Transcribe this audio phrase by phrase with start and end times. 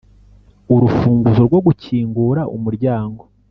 [0.73, 3.23] urufunguzo rwo gukingura umuryango